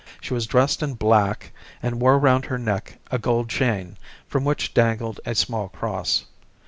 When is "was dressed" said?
0.33-0.81